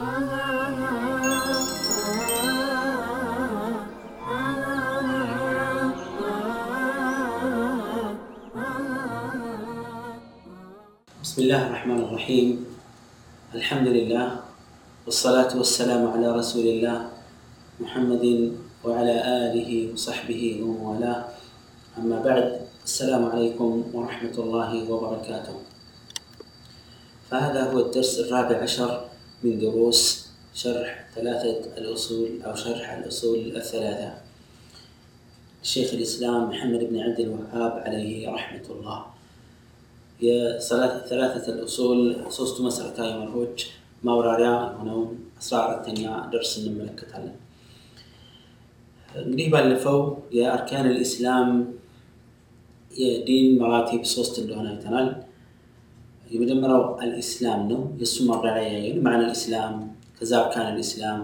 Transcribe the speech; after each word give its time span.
بسم 0.00 0.08
الله 0.08 0.16
الرحمن 11.66 12.00
الرحيم 12.00 12.64
الحمد 13.54 13.88
لله 13.88 14.40
والصلاة 15.04 15.52
والسلام 15.56 16.06
على 16.08 16.32
رسول 16.32 16.64
الله 16.64 17.08
محمد 17.80 18.56
وعلى 18.84 19.14
آله 19.20 19.92
وصحبه 19.92 20.60
ومن 20.64 20.80
والاه 20.80 21.24
أما 22.00 22.24
بعد 22.24 22.60
السلام 22.84 23.24
عليكم 23.36 23.84
ورحمة 23.92 24.36
الله 24.38 24.90
وبركاته 24.90 25.56
فهذا 27.30 27.72
هو 27.72 27.78
الدرس 27.78 28.18
الرابع 28.18 28.56
عشر 28.64 29.09
من 29.43 29.59
دروس 29.59 30.01
شرح 30.53 31.05
ثلاثة 31.15 31.77
الأصول 31.77 32.29
أو 32.41 32.55
شرح 32.55 32.93
الأصول 32.93 33.39
الثلاثة 33.55 34.09
الشيخ 35.63 35.93
الإسلام 35.93 36.49
محمد 36.49 36.81
بن 36.81 36.99
عبد 36.99 37.19
الوهاب 37.19 37.73
عليه 37.85 38.29
رحمة 38.29 38.65
الله 38.69 38.99
የሰላተተ 40.19 41.47
ልኡሱል 41.55 42.01
ሶስቱ 42.29 42.57
መሰረታዊ 42.65 43.09
መርሆች 43.21 43.57
ማብራሪያ 44.03 44.51
የሆነውን 44.65 45.09
አስራ 45.39 45.55
አራተኛ 45.63 46.01
ደርስ 46.33 46.51
እንመለከታለን። 46.59 47.35
እንግዲህ 49.09 49.47
ባለፈው 49.53 49.99
የአርካን 50.37 50.87
ልእስላም 50.93 51.49
የዲን 52.91 53.47
መራቲብ 53.61 54.03
ሶስት 54.15 54.35
እንደሆነ 54.43 54.67
አይተናል። 54.73 55.07
የመጀመሪያው 56.30 56.82
አልኢስላም 57.02 57.60
ነው። 57.70 57.80
የእሱ 58.00 58.16
ማብራሪያ 58.28 58.66
ያየን 58.74 58.98
ማዕነ 59.04 59.22
ልእስላም፣ 59.24 59.74
ከዛ 60.18 60.32
አርካን 60.40 60.68
ልእስላም፣ 60.76 61.20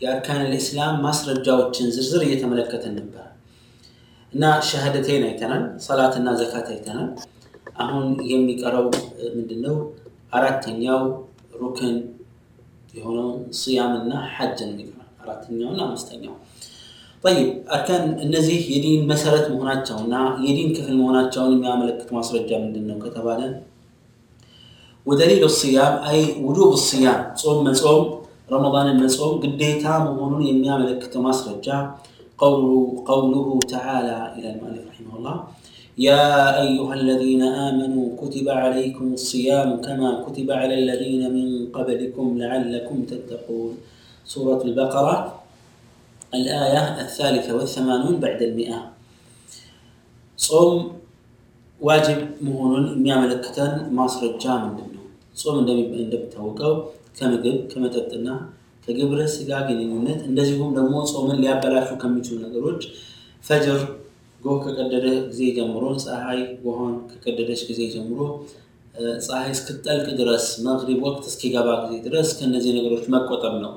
የአርካን 0.00 0.42
ልእስላም 0.52 0.94
ማስረጃዎችን 1.04 1.88
ዝርዝር 1.96 2.22
እየተመለከተን 2.26 2.94
ነበር 3.00 3.26
እና 4.32 4.44
ሸሃደቴን 4.68 5.24
አይተናል። 5.28 5.64
ሰላትና 5.86 6.28
ዘካት 6.40 6.68
አይተናል። 6.74 7.08
አሁን 7.78 8.04
የሚቀረው 8.30 8.86
ምንድን 9.36 9.60
ነው? 9.66 9.76
አራተኛው 10.32 11.00
ሩክን 11.60 11.94
የሆነው 12.94 13.28
ስያምና 13.60 14.12
ሐጅ 14.34 14.58
ነው 14.62 14.74
የሚቀረው 14.74 14.96
አራተኛውና 15.22 15.80
አምስተኛው። 15.86 16.34
ጠይብ 17.24 17.48
አርካን 17.74 18.04
እነዚህ 18.24 18.60
የዲን 18.72 19.02
መሰረት 19.10 19.46
መሆናቸውና 19.52 20.14
የዲን 20.44 20.70
ክፍል 20.76 20.94
መሆናቸውን 21.00 21.52
የሚያመለክት 21.56 22.08
ማስረጃ 22.16 22.50
ምንድን 22.62 22.86
ነው 22.90 22.98
ከተባለ 23.04 23.40
ودليل 25.06 25.44
الصيام 25.44 26.04
أي 26.04 26.44
وجوب 26.44 26.72
الصيام 26.72 27.32
صوم 27.34 27.64
من 27.64 27.74
صوم 27.74 28.20
رمضان 28.52 29.00
من 29.00 29.08
صوم 29.08 29.40
قديتا 29.40 29.98
مهون 29.98 30.42
يمياملك 30.46 31.06
تماسرجا 31.06 31.94
قوله, 32.38 33.04
قوله 33.06 33.58
تعالى 33.68 34.34
إلى 34.36 34.48
المؤلف 34.54 34.84
رحمه 34.92 35.12
الله 35.18 35.36
يا 35.98 36.60
أيها 36.62 36.94
الذين 36.94 37.42
آمنوا 37.42 38.06
كتب 38.20 38.48
عليكم 38.48 39.12
الصيام 39.12 39.80
كما 39.80 40.24
كتب 40.28 40.50
على 40.50 40.74
الذين 40.74 41.22
من 41.34 41.72
قبلكم 41.72 42.38
لعلكم 42.38 42.96
تتقون. 43.02 43.72
سورة 44.24 44.62
البقرة 44.64 45.16
الآية 46.34 47.00
الثالثة 47.00 47.56
والثمانون 47.56 48.16
بعد 48.16 48.42
المئة. 48.42 48.80
صوم 50.36 50.92
واجب 51.80 52.18
مهون 52.40 53.02
مياملكة 53.02 53.88
ماسرجا 53.92 54.54
من 54.56 54.89
ጾም 55.36 55.56
እንደሚታወቀው 55.60 56.74
ከምግብ 57.18 57.58
ከመጠጥና 57.70 58.28
ከግብረ 58.84 59.20
ስጋ 59.32 59.50
ግንኙነት 59.68 60.20
እንደዚሁም 60.28 60.70
ደግሞ 60.76 60.94
ጾምን 61.10 61.40
ሊያበላሹ 61.42 61.88
ከሚችሉ 62.02 62.36
ነገሮች 62.46 62.82
ፈጅር 63.44 63.80
ጎህ 64.40 64.58
ከቀደደ 64.64 65.06
ጊዜ 65.28 65.40
ጀምሮ 65.56 65.84
ፀሐይ 66.04 66.40
ጎሆን 66.62 66.94
ከቀደደች 67.10 67.62
ጊዜ 67.70 67.80
ጀምሮ 67.94 68.18
ፀሐይ 69.24 69.50
እስክትጠልቅ 69.54 70.06
ድረስ 70.20 70.46
መግሪብ 70.64 71.00
ወቅት 71.06 71.24
እስኪገባ 71.30 71.68
ጊዜ 71.82 71.96
ድረስ 72.06 72.28
ከእነዚህ 72.38 72.72
ነገሮች 72.78 73.04
መቆጠብ 73.14 73.54
ነው። 73.64 73.72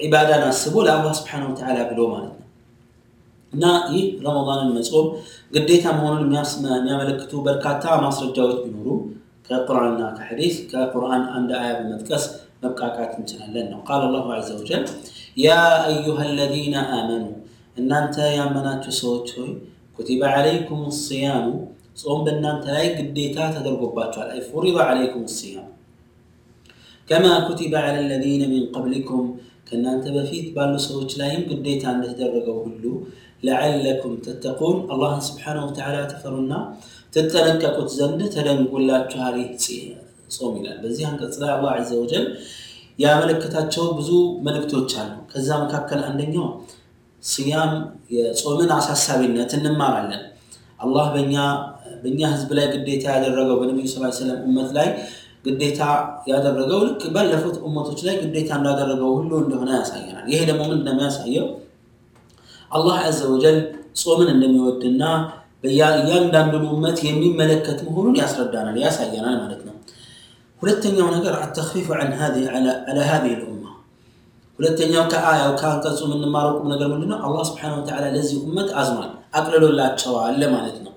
ዒባዳን 0.00 0.42
አስቦ 0.48 0.74
ለአላህ 0.86 1.12
ስብሐነሁ 1.18 1.48
ወተዓላ 1.52 1.78
ብሎ 1.90 2.00
ማለት 2.12 2.32
ነው 2.32 2.44
እና 3.52 3.64
ይህ 3.92 4.04
ረመዳንን 4.24 4.70
መጾም 4.76 5.06
ግዴታ 5.54 5.84
መሆኑን 5.98 6.24
የሚያመለክቱ 6.74 7.32
በርካታ 7.46 7.84
ማስረጃዎች 8.04 8.58
ቢኖሩ 8.64 8.88
ከቁርአንና 9.49 10.01
ከሐዲስ 10.17 10.55
ከቁርአን 10.71 11.23
አንድ 11.37 11.51
አያ 11.59 11.71
በመጥቀስ 11.79 12.25
መብቃቃት 12.63 13.11
እንችላለን 13.17 13.67
ነው። 13.71 13.79
ቃል 13.87 14.01
አላሁ 14.07 14.25
ዐዘ 14.35 14.49
ወጀል 14.59 14.83
ያ 15.37 15.49
አዩሃ 15.87 16.19
አለዚነ 16.27 16.75
አመኑ 16.97 17.23
እናንተ 17.77 18.15
ያመናችሁ 18.37 18.93
ሰዎች 19.01 19.27
ሆይ 19.37 19.51
ኩቲበ 19.97 20.21
ዓለይኩም 20.33 20.81
ስያሙ 20.99 21.45
ጾም 22.01 22.19
በእናንተ 22.25 22.65
ላይ 22.75 22.87
ግዴታ 22.97 23.37
ተደርጎባችኋል። 23.55 24.29
አይ 24.33 24.41
ፉሪደ 24.49 24.77
ዓለይኩም 24.85 25.25
ስያም 25.35 25.67
ከማ 27.09 27.25
ኩቲበ 27.47 27.73
ዓላ 27.83 27.97
ለዚነ 28.11 28.43
ሚን 28.51 28.65
ቀብሊኩም 28.73 29.25
ከእናንተ 29.67 30.05
በፊት 30.15 30.47
ባሉ 30.55 30.73
ሰዎች 30.85 31.11
ላይም 31.19 31.41
ግዴታ 31.49 31.83
እንደተደረገው 31.95 32.57
ሁሉ 32.65 32.83
ለዓለኩም 33.43 34.13
ተተቁን 34.25 34.77
አላህን 34.93 35.21
ስብሓነሁ 35.27 35.63
ወተዓላ 35.67 35.97
ተፈሩና 36.11 36.53
ትጠነቀቁት 37.16 37.90
ዘንድ 37.98 38.20
ተደንጎላችኋል 38.34 39.36
ጾም 40.34 40.54
ይላል። 40.58 40.78
በዚህ 40.82 41.04
አንቀጽ 41.08 41.34
ላይ 41.42 41.50
አላህ 41.52 41.70
ዐዘ 41.76 41.90
ወጀል 42.00 42.24
ያመለከታቸው 42.98 43.84
ብዙ 43.98 44.10
መልእክቶች 44.46 44.90
አሉ። 45.00 45.12
ከዛ 45.32 45.48
መካከል 45.62 46.00
አንደኛው 46.08 46.46
ስያም 47.22 47.72
የጾምን 48.14 48.70
አሳሳቢነት 48.76 49.52
እንማራለን። 49.58 50.22
አላህ 50.80 51.06
በእኛ 52.02 52.22
ህዝብ 52.32 52.50
ላይ 52.58 52.66
ግዴታ 52.74 53.04
ያደረገው 53.16 53.56
በነቢዩ 53.60 53.86
ስ 53.88 54.00
ሰለም 54.18 54.40
እመት 54.48 54.70
ላይ 54.76 54.88
ግዴታ 55.46 55.80
ያደረገው 56.30 56.80
ልክ 56.86 57.02
ባለፉት 57.14 57.56
እመቶች 57.66 58.00
ላይ 58.06 58.14
ግዴታ 58.22 58.50
እንዳደረገው 58.58 59.10
ሁሉ 59.18 59.32
እንደሆነ 59.44 59.70
ያሳየናል። 59.78 60.26
ይሄ 60.32 60.40
ደግሞ 60.50 60.62
ምንድን 60.70 60.86
ነው 60.88 60.94
የሚያሳየው? 60.94 61.46
አላህ 62.70 62.96
ዐዘ 63.02 63.20
ወጀል 63.32 63.58
ጾምን 64.00 64.28
እንደሚወድና 64.34 65.02
እያንዳንዱን 65.65 66.65
እመት 66.71 66.97
የሚመለከት 67.07 67.79
መሆኑን 67.87 68.15
ያስረዳናል፣ 68.21 68.77
ያሳየናል 68.83 69.35
ማለት 69.43 69.61
ነው። 69.67 69.75
ሁለተኛው 70.61 71.07
ነገር 71.15 71.33
አተክፊፉ 71.43 71.87
ዐላ 71.95 72.11
ሃዚሂ 73.09 73.33
ልኡማ 73.41 73.63
ሁለተኛው 74.59 75.03
ከአያው 75.13 75.51
ከአንቀጹ 75.61 75.99
የምንማረው 76.07 76.53
ቁም 76.57 76.67
ነገር 76.73 76.87
ምንድነው? 76.93 77.19
አላህ 77.25 77.43
ስብሐነሁ 77.49 77.77
ወተዓላ 77.81 78.05
ለዚህ 78.15 78.37
ኡመት 78.45 78.69
አዝኗል፣ 78.79 79.09
አቅልሎላቸዋል 79.37 80.41
ማለት 80.55 80.77
ነው። 80.85 80.93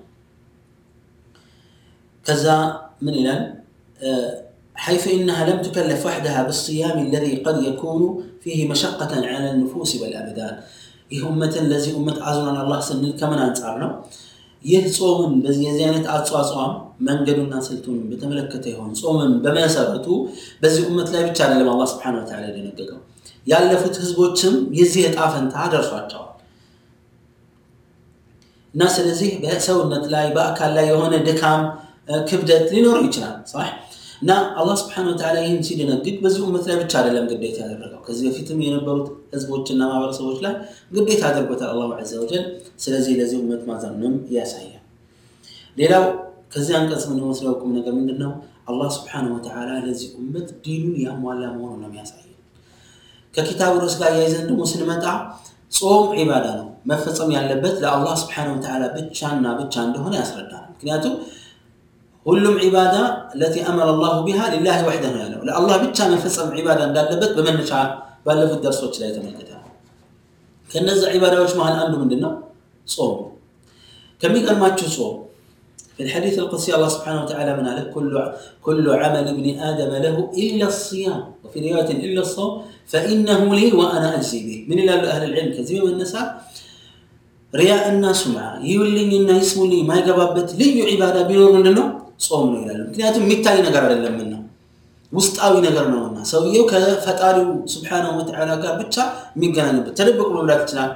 ከዛ 2.25 2.45
ምን 3.05 3.15
ይላል? 3.19 3.41
حيث 4.77 5.07
إنها 5.09 5.41
لم 5.45 5.61
تكلف 5.61 6.05
وحدها 6.05 6.43
بالصيام 6.43 6.99
الذي 6.99 7.35
قد 7.37 7.63
يكون 7.63 8.01
فيه 8.41 8.69
مشقة 8.69 9.11
على 9.25 9.51
النفوس 9.51 9.91
والأبدان 9.95 10.55
ይህ 11.11 11.21
ኡመትን 11.23 11.65
ለዚህ 11.71 11.91
ኡመት 11.99 12.17
አዝኗን 12.27 12.55
አላህ 12.61 12.79
ስንል 12.81 13.11
ከምን 13.19 13.39
አንጻር 13.39 13.75
ነው? 13.77 13.89
ይህ 14.64 14.84
ጾምን 14.96 15.32
የዚህ 15.58 15.84
አይነት 15.84 16.06
አጿጿም 16.14 16.72
መንገዱና 17.06 17.54
ስልቱን 17.66 17.98
በተመለከተ 18.10 18.64
ይሆን 18.72 18.90
ጾምን 19.00 19.32
በመሰረቱ 19.44 20.06
በዚህ 20.62 20.82
ኡመት 20.88 21.08
ላይ 21.14 21.22
ብቻ 21.28 21.38
አይደለም 21.46 21.70
አላህ 21.72 21.86
ስብሐነሁ 21.92 22.20
ወተዓላ 22.22 22.44
የደነገገው። 22.50 22.98
ያለፉት 23.46 23.94
ህዝቦችም 24.02 24.56
የዚህ 24.78 25.02
እጣ 25.08 25.18
ፈንታ 25.34 25.54
ደርሷቸዋል። 25.72 26.26
እና 28.74 28.82
ስለዚህ 28.96 29.30
በሰውነት 29.42 30.04
ላይ 30.12 30.26
በአካል 30.34 30.72
ላይ 30.76 30.86
የሆነ 30.90 31.14
ድካም 31.28 31.62
ክብደት 32.28 32.66
ሊኖረው 32.74 33.04
ይችላል 33.08 33.36
እና 34.22 34.30
አላህ 34.58 34.74
ስብሐነሁ 34.80 35.10
ወተዓላ 35.12 35.36
ይህን 35.44 35.60
ሲደነግግ 35.66 36.16
በዚህ 36.22 36.40
ኡመት 36.46 36.64
ላይ 36.68 36.76
ብቻ 36.80 36.92
አይደለም 37.00 37.26
ግዴታ 37.30 37.58
ያደረገው። 37.64 38.00
ከዚህ 38.06 38.24
በፊትም 38.26 38.58
የነበሩት 38.64 39.06
ህዝቦችና 39.34 39.80
ማህበረሰቦች 39.90 40.38
ላይ 40.44 40.54
ግዴታ 40.96 41.22
አድርጎታል 41.30 41.70
አላሁ 41.74 41.88
ዐዘ 41.98 42.12
ወጀል። 42.22 42.44
ስለዚህ 42.84 43.14
ለዚህ 43.20 43.38
ኡመት 43.42 43.62
ማዘኑንም 43.70 44.16
ያሳያል። 44.36 44.76
ሌላው 45.76 46.04
ከዚህ 46.52 46.74
አንቀጽ 46.78 47.04
የምንወስደው 47.08 47.54
ቁም 47.60 47.72
ነገር 47.78 47.92
ምንድን 47.98 48.18
ነው 48.24 48.32
አላህ 48.70 48.88
ስብሐነሁ 48.96 49.32
ወተዓላ 49.36 49.70
ለዚህ 49.84 50.08
ኡመት 50.18 50.48
ዲኑን 50.64 50.96
ያሟላ 51.04 51.42
መሆኑ 51.54 51.72
ነው 51.80 51.88
የሚያሳየው። 51.90 52.26
ከኪታብ 53.34 53.74
ርዕስ 53.82 53.94
ጋር 54.00 54.12
ያይዘን 54.18 54.46
ደግሞ 54.48 54.62
ስንመጣ 54.70 55.04
ጾም 55.72 56.06
ዒባዳ 56.18 56.46
ነው። 56.58 56.68
መፈጸም 56.90 57.30
ያለበት 57.36 57.74
ለአላህ 57.82 58.14
ስብሐነሁ 58.20 58.54
ወተዓላ 58.56 58.84
ብቻና 58.96 59.46
ብቻ 59.60 59.74
እንደሆነ 59.86 60.14
ያስረዳል። 60.20 60.64
ምክንያቱም 60.72 61.14
ሁሉም 62.25 62.55
ዒባዳ 62.65 62.95
ለቲ 63.41 63.55
አመረ 63.71 63.87
አላሁ 63.95 64.15
ቢሃ 64.27 64.39
ሊላህ 64.53 64.77
ወሕደ 64.87 65.05
ነው 65.13 65.19
ያለው 65.23 65.41
ለአላህ 65.47 65.75
ብቻ 65.83 66.07
መፈጸም 66.13 66.49
ዒባዳ 66.59 66.79
እንዳለበት 66.89 67.31
በመነሻ 67.37 67.73
ባለፉት 68.27 68.59
ደርሶች 68.65 68.95
ላይ 69.01 69.09
ተመልክተናል 69.17 69.61
ከነዚ 70.69 71.01
ዒባዳዎች 71.17 71.51
መሀል 71.59 71.75
አንዱ 71.83 71.93
ምንድን 72.03 72.21
ነው 72.25 72.33
ጾም 72.87 73.13
ከሚቀድማችሁ 74.21 74.89
ጾም 74.97 75.13
في 75.97 76.03
الحديث 76.03 76.35
القدسي 76.39 76.75
الله 76.75 76.87
سبحانه 76.87 77.19
وتعالى 77.23 77.51
من 77.57 77.65
عليه 77.67 77.85
كل 77.95 78.11
كل 78.61 78.85
عمل 79.01 79.25
ابن 79.27 79.45
ادم 79.59 79.91
له 80.05 80.15
الا 80.37 80.65
الصيام 80.67 81.19
وفي 81.43 81.57
روايه 81.65 81.89
الا 82.05 82.21
الصوم 82.21 82.51
فانه 82.91 83.41
لي 83.55 83.71
وانا 83.71 84.07
اجزي 84.15 84.39
به 84.47 84.57
من 84.69 84.77
الى 84.83 84.91
اهل 84.91 85.23
العلم 85.29 85.49
كثير 85.57 85.79
من 85.85 85.91
النساء 85.95 86.25
رياء 87.53 87.83
الناس 87.93 88.21
معه 88.35 88.53
يولين 88.71 89.11
እና 89.19 89.29
ይስሙልኝ 89.41 89.79
የማይገባበት 89.83 90.49
ልዩ 90.59 90.77
ዒባዳ 90.91 91.17
ቢኖር 91.29 91.49
ምንድነው 91.57 91.87
ጾም 92.20 92.44
ነው 92.52 92.58
ይላሉ። 92.62 92.80
ምክንያቱም 92.88 93.24
የሚታይ 93.26 93.58
ነገር 93.66 93.82
አይደለምና 93.86 94.34
ውስጣዊ 95.12 95.54
ነገር 95.64 95.86
ነውና 95.92 96.18
ሰውየው 96.30 96.64
ከፈጣሪው 96.70 97.46
ስብሓነሁ 97.72 98.12
ወተዓላ 98.18 98.50
ጋር 98.62 98.74
ብቻ 98.82 98.96
የሚገናኝበት። 99.36 99.94
ተደብቆ 100.00 100.28
መብላት 100.36 100.60
ይችላል፣ 100.64 100.92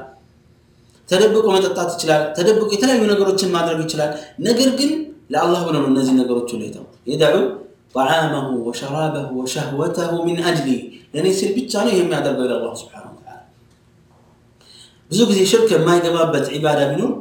ተደብቆ 1.08 1.46
መጠጣት 1.54 1.90
ይችላል፣ 1.96 2.22
ተደብቆ 2.36 2.68
የተለያዩ 2.74 3.02
ነገሮችን 3.12 3.50
ማድረግ 3.56 3.80
ይችላል። 3.84 4.12
ነገር 4.46 4.70
ግን 4.78 4.92
ለአላህ 5.30 5.60
ብሎ 5.66 5.74
ነው 5.82 5.88
እነዚህ 5.92 6.14
ነገሮች 6.20 6.48
ሁሉ 6.54 6.62
የተው 6.68 6.84
የዳዑ 7.10 7.34
ጣዓመሁ 7.94 8.46
ወሸራበሁ 8.66 9.28
ወሸህወተሁ 9.40 10.12
ሚን 10.26 10.38
አጅሊ 10.48 10.68
ለእኔ 11.14 11.26
ሲል 11.38 11.50
ብቻ 11.58 11.72
ነው 11.84 11.92
ይህ 11.92 12.00
የሚያደርገው 12.00 12.46
ለአላህ 12.50 12.72
ስብሓነሁ 12.80 13.12
ወተዓላ። 13.12 13.40
ብዙ 15.10 15.20
ጊዜ 15.30 15.40
ሽርክ 15.50 15.68
የማይገባበት 15.74 16.46
ዒባዳ 16.54 16.80
ቢኖር 16.90 17.12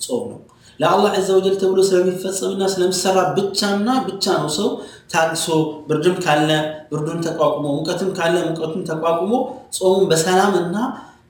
ጾም 0.00 0.24
ነው። 0.32 0.40
ለአላህ 0.79 1.11
ዐዘ 1.17 1.29
ወጀል 1.37 1.55
ተብሎ 1.61 1.79
ስለሚፈጸምና 1.89 2.63
ስለሚሰራ 2.73 3.17
ብቻና 3.35 3.89
ብቻ 4.07 4.25
ነው 4.41 4.49
ሰው 4.57 4.69
ታግሶ 5.13 5.45
ብርድም 5.89 6.15
ካለ 6.25 6.49
ብርዱን 6.91 7.19
ተቋቁሞ 7.27 7.65
ሙቀትም 7.77 8.09
ካለ 8.17 8.35
ሙቀቱን 8.47 8.83
ተቋቁሞ 8.89 9.31
ጾሙን 9.77 10.05
በሰላም 10.11 10.53
እና 10.63 10.77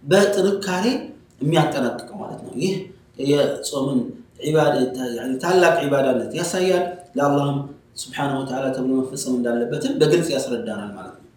በጥንካሬ 0.04 0.86
የሚያጠናቅቀው 1.42 2.18
ማለት 2.24 2.40
ነው 2.46 2.54
ይህ 2.64 2.74
የጾምን 3.32 4.00
ታላቅ 5.44 5.76
ዒባዳነት 5.84 6.32
ያሳያል 6.40 6.86
ለአላህም 7.18 7.60
ስብሓነሁ 8.02 8.38
ወተዓላ 8.42 8.66
ተብሎ 8.76 8.92
መፈጸም 9.00 9.34
እንዳለበትም 9.38 9.94
በግልጽ 10.00 10.30
ያስረዳናል 10.36 10.92
ማለት 10.96 11.16
ነው 11.16 11.30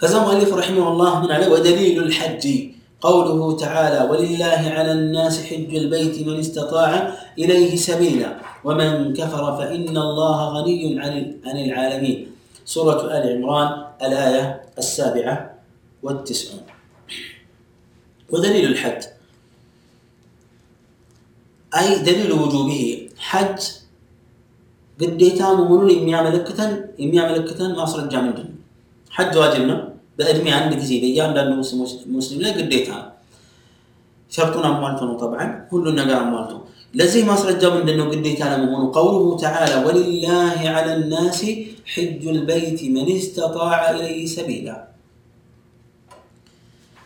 ከዛ 0.00 0.14
ሙአሊፍ 0.24 0.50
ረሒመሁላህ 0.60 1.12
ምን 1.22 1.30
አለ 1.36 1.44
ወደሊሉ 1.52 1.98
ልሐጂ 2.08 2.44
قوله 3.01 3.57
تعالى 3.57 4.09
ولله 4.09 4.61
على 4.77 4.91
الناس 4.91 5.45
حج 5.45 5.75
البيت 5.75 6.27
من 6.27 6.39
استطاع 6.39 7.17
إليه 7.37 7.75
سبيلا 7.75 8.37
ومن 8.63 9.13
كفر 9.13 9.57
فإن 9.57 9.97
الله 9.97 10.37
غني 10.55 10.99
عن 11.45 11.57
العالمين. 11.65 12.31
سورة 12.65 13.17
آل 13.17 13.23
عمران 13.35 13.69
الآية 14.01 14.61
السابعة 14.77 15.35
والتسعون. 16.03 16.61
ودليل 18.29 18.65
الحج. 18.71 19.01
أي 21.77 21.99
دليل 21.99 22.31
وجوبه 22.31 23.09
حج 23.17 23.59
قديتا 25.01 25.53
ممنون 25.53 25.89
إمي 25.89 26.15
عملكة 26.15 26.59
إمي 26.99 27.19
عملكة 27.19 27.67
ما 27.67 27.85
صرت 27.85 28.11
جامل 28.11 28.45
حج 29.09 29.37
واجبنا 29.37 29.73
نعم. 29.73 29.90
በእድሜ 30.18 30.46
አንድ 30.58 30.72
ጊዜ 30.80 30.92
በእያንዳንዱ 31.02 31.52
ሙስሊም 32.14 32.40
ላይ 32.44 32.52
ግዴታ 32.58 32.88
ነው 32.98 33.12
ሸርጡን 34.32 34.64
አሟልቶ 34.68 35.00
ነው 35.08 35.16
ጠብዓን 35.22 35.50
ሁሉን 35.70 35.94
ነገር 36.00 36.16
አሟልቶ 36.22 36.52
ለዚህ 36.94 37.22
ማስረጃ 37.30 37.62
ምንድን 37.74 37.96
ነው 38.00 38.06
ግዴታ 38.12 38.40
ለመሆኑ 38.52 38.84
ቀውሉሁ 38.96 39.30
ተዓላ 39.42 39.72
ወሊላህ 39.86 40.60
ዐላ 40.72 40.88
ናሲ 41.12 41.40
ሕጁ 41.94 42.22
ልበይት 42.36 42.80
መን 42.94 43.08
ስተጣዐ 43.24 43.70
ኢለይህ 43.88 44.24
ሰቢላ 44.34 44.68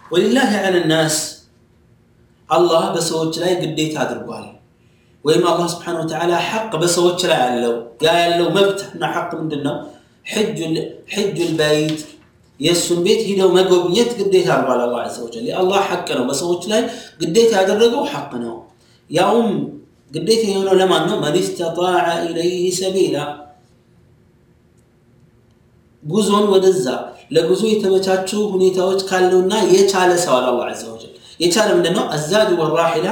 ወሊላህ 0.05 0.53
ዐላ 0.61 0.77
ናስ 0.93 1.17
አላህ 2.49 2.85
በሰዎች 2.95 3.35
ላይ 3.43 3.53
ግዴታ 3.63 3.97
አድርጓል 4.05 4.47
ወይም 5.25 5.43
አላህ 5.51 5.67
ስብሓን 5.75 5.97
ወተዓላ 6.03 6.33
ሐቅ 6.49 6.73
በሰዎች 6.83 7.21
ላይ 7.31 7.41
አለው 7.47 7.75
ያ 8.05 8.13
ያለው 8.23 8.49
መብት 8.57 8.81
እና 8.95 9.05
ሐቅ 9.15 9.31
ምንድን 9.41 9.63
ነው 9.67 9.77
ሕጁ 10.33 10.59
ልበይት 11.41 12.01
የእሱን 12.60 13.00
ቤት 13.06 13.22
ሂደው 13.28 13.50
መጎብኘት 13.56 14.12
ግዴታ 14.20 14.48
አድርጓል 14.56 14.82
አላህ 14.86 15.00
ዐዘ 15.06 15.18
ወጀል። 15.26 15.46
የአላህ 15.50 15.80
ሐቅ 15.90 16.08
ነው። 16.18 16.26
በሰዎች 16.30 16.64
ላይ 16.72 16.82
ግዴታ 17.22 17.52
ያደረገው 17.60 18.04
ሐቅ 18.12 18.32
ነው። 18.44 18.56
ያውም 19.10 19.50
ግዴታ 20.12 20.44
የሆነው 20.50 20.76
ለማን 20.80 21.04
ነው? 21.10 21.18
መን 21.24 21.36
ስተጣዐ 21.48 21.96
ኢለይህ 22.26 22.64
ሰቢላ። 22.80 23.18
ጉዞን 26.04 26.46
ወደዛ 26.54 26.86
ለጉዞ 27.36 27.62
የተመቻቹ 27.70 28.30
ሁኔታዎች 28.52 29.00
ካለውና 29.10 29.54
የቻለ 29.74 30.12
ሰው 30.24 30.34
አለ 30.38 30.46
አላህ 30.52 30.66
ዐዘ 30.72 30.84
ወጀል። 30.92 31.14
የቻለ 31.40 31.70
ምንድን 31.78 31.94
ነው 31.98 32.06
አዛዱ 32.16 32.50
ወራሒላ 32.62 33.08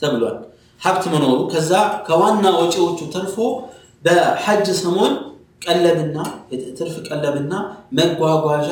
ተብሏል። 0.00 0.36
ሀብት 0.80 1.04
መኖሩ። 1.12 1.38
ከዛ 1.52 1.70
ከዋና 2.06 2.44
ወጪዎቹ 2.58 2.98
ተርፎ 3.14 3.36
በሐጅ 4.04 4.66
ሰሞን 4.80 5.14
ቀለብና 5.62 6.16
የትርፍ 6.52 6.96
ቀለብና 7.08 7.52
መጓጓዣ 7.98 8.70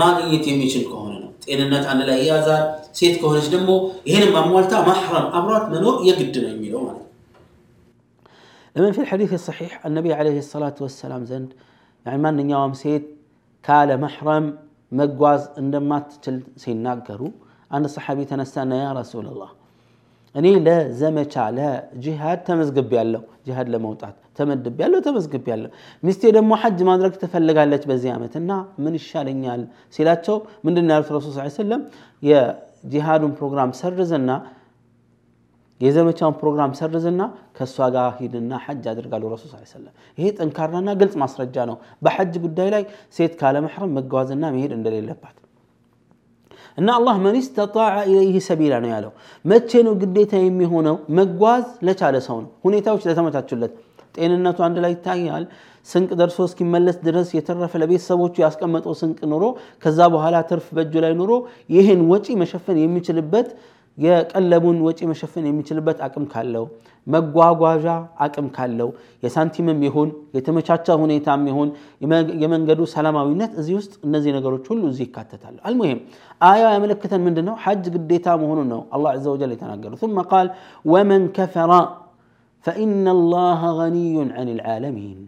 ማግኘት 0.00 0.44
የሚችል 0.50 0.84
ከሆነ 0.90 1.12
ነው። 1.22 1.30
ጤንነት 1.44 1.84
አንድ 1.92 2.02
ላይ 2.10 2.18
ያዛል 2.30 2.64
ሴት 2.98 3.14
ከሆነች 3.20 3.46
ደግሞ 3.54 3.70
ይህንም 4.10 4.34
አሟልታ 4.40 4.72
ማሕረም 4.88 5.26
አብሯት 5.38 5.66
መኖር 5.74 5.96
የግድ 6.08 6.36
ነው 6.44 6.50
የሚለው 6.54 6.82
ማለት 6.88 7.02
ነው። 7.02 7.06
لمن 8.76 8.92
في 8.92 9.00
الحديث 9.00 9.30
الصحيح 9.32 9.72
النبي 9.86 10.10
عليه 10.12 10.38
الصلاة 10.38 10.76
والسلام 10.80 11.22
زند 11.24 11.50
يعني 12.06 12.18
ما 12.18 12.30
نن 12.30 12.50
يوم 12.50 12.72
سيد 12.74 13.04
كال 13.64 14.00
محرم 14.00 14.44
مقواز 14.92 15.42
عندما 15.58 15.98
تتل 16.00 16.36
سيناقرو 16.56 17.28
أن 17.74 17.82
الصحابي 17.84 18.24
تنسى 18.24 18.60
يا 18.84 18.92
رسول 18.92 19.26
الله 19.26 19.50
እኔ 20.34 20.46
ለዘመቻ 20.66 21.34
ለጂሃድ 21.56 22.40
ተመዝግብ 22.48 22.90
ያለው 22.98 23.22
ጂሃድ 23.46 23.68
ለመውጣት 23.74 24.16
ተመድብ 24.38 24.78
ያለው 24.84 25.00
ተመዝግብ 25.06 25.46
ያለው 25.52 25.70
ሚስቴ 26.02 26.22
ደግሞ 26.36 26.52
ሐጅ 26.62 26.78
ማድረግ 26.88 27.14
ትፈልጋለች 27.22 27.84
በዚህ 27.90 28.10
ዓመት 28.16 28.34
እና 28.40 28.50
ምን 28.84 28.94
ይሻለኛል 28.98 29.62
ሲላቸው 29.96 30.36
ምንድን 30.66 30.92
ያሉት 30.94 31.10
ረሱል 31.16 31.32
ስ 31.38 31.56
ሰለም 31.60 31.82
የጂሃዱን 32.22 33.34
ፕሮግራም 33.40 33.72
ሰርዝና 33.80 34.30
የዘመቻውን 35.80 36.36
ፕሮግራም 36.38 36.72
ሰርዝና 36.78 37.22
ከእሷ 37.56 37.88
ጋር 37.96 38.08
ሂድና 38.20 38.52
ሐጅ 38.64 38.84
አድርጋሉ 38.92 39.24
ረሱል 39.34 39.50
ስ 39.52 39.74
ሰለም 39.74 39.92
ይሄ 40.18 40.28
ጠንካራና 40.38 40.90
ግልጽ 41.00 41.14
ማስረጃ 41.22 41.66
ነው። 41.70 41.76
በሐጅ 42.04 42.34
ጉዳይ 42.46 42.70
ላይ 42.74 42.84
ሴት 43.18 43.34
ካለመሕረም 43.42 43.94
መጓዝና 43.98 44.44
መሄድ 44.56 44.72
እንደሌለባት 44.78 45.36
እና 46.77 46.89
አላህ 46.97 47.15
መን 47.25 47.37
ስተጣዐ 47.47 47.95
ኢለይህ 48.09 48.35
ሰቢላ 48.47 48.73
ነው 48.83 48.89
ያለው 48.93 49.11
መቼ 49.45 49.81
ነው 49.87 49.95
ግዴታ 50.01 50.33
የሚሆነው 50.43 50.97
መጓዝ 51.19 51.65
ለቻለ 51.89 52.15
ሰው 52.27 52.37
ነው 52.43 52.49
ሁኔታዎች 52.67 53.03
ለተመቻቹለት 53.09 53.73
ጤንነቱ 54.17 54.59
አንድ 54.67 54.77
ላይ 54.83 54.91
ይታያል 54.95 55.45
ስንቅ 55.87 56.09
ደርሶ 56.19 56.39
እስኪመለስ 56.47 56.97
ድረስ 57.07 57.29
የተረፈ 57.37 57.73
ለቤተሰቦቹ 57.81 58.35
ያስቀመጠው 58.43 58.93
ስንቅ 58.99 59.19
ኑሮ 59.31 59.45
ከዛ 59.83 59.99
በኋላ 60.13 60.35
ትርፍ 60.49 60.67
በእጁ 60.77 60.93
ላይ 61.05 61.13
ኑሮ 61.21 61.31
ይህን 61.75 62.01
ወጪ 62.11 62.27
መሸፈን 62.41 62.77
የሚችልበት 62.83 63.47
የቀለቡን 63.97 64.77
ወጪ 64.85 64.99
መሸፈን 65.09 65.45
የሚችልበት 65.47 65.97
አቅም 66.05 66.23
ካለው 66.31 66.63
መጓጓዣ 67.07 67.85
አቅም 68.25 68.47
ካለው 68.55 68.89
የሳንቲምም 69.25 69.79
ይሁን 69.87 70.09
የተመቻቸ 70.37 70.95
ሁኔታም 71.01 71.43
ይሁን 71.51 71.69
የመንገዱ 72.43 72.81
ሰላማዊነት 72.95 73.51
እዚህ 73.61 73.75
ውስጥ 73.79 73.93
እነዚህ 74.07 74.31
ነገሮች 74.37 74.65
ሁሉ 74.71 74.81
እዚህ 74.91 75.05
ይካተታሉ 75.07 75.57
አልሙሂም 75.67 75.99
አያ 76.41 76.63
ያመለክተን 76.75 77.21
ምንድን 77.27 77.45
ነው 77.49 77.57
ሐጅ 77.65 77.85
ግዴታ 77.95 78.37
መሆኑን 78.43 78.67
ነው 78.73 78.81
አላህ 78.95 79.11
ዐዘ 79.15 79.25
ወጀል 79.35 79.53
የተናገሩ 79.55 79.91
ثم 80.03 80.17
قال 80.33 80.47
ومن 80.85 81.21
كفر 81.37 81.71
فإن 82.65 83.05
الله 83.17 83.61
غني 83.79 84.15
عن 84.37 84.47
العالمين 84.55 85.19